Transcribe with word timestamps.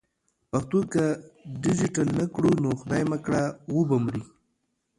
پښتو 0.51 0.79
که 0.93 1.03
ډیجیټل 1.63 2.07
نه 2.19 2.25
کړو 2.33 2.51
نو 2.63 2.69
خدای 2.79 3.03
مه 3.11 3.17
کړه 3.25 3.43
و 3.73 3.77
به 3.87 3.97
مري. 4.05 4.23